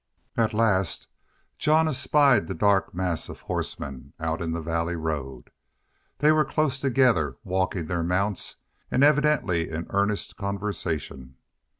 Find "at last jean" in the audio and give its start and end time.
0.35-1.87